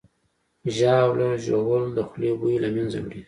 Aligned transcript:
ژاوله 0.77 1.29
ژوول 1.45 1.83
د 1.93 1.97
خولې 2.09 2.31
بوی 2.39 2.55
له 2.63 2.69
منځه 2.75 2.97
وړي. 3.03 3.19